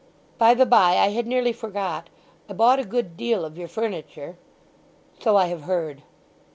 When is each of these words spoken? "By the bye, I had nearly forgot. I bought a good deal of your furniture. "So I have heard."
"By 0.39 0.55
the 0.55 0.65
bye, 0.65 0.97
I 0.97 1.09
had 1.09 1.27
nearly 1.27 1.53
forgot. 1.53 2.09
I 2.49 2.53
bought 2.53 2.79
a 2.79 2.85
good 2.85 3.15
deal 3.15 3.45
of 3.45 3.55
your 3.55 3.67
furniture. 3.67 4.35
"So 5.19 5.35
I 5.37 5.45
have 5.45 5.65
heard." 5.65 6.01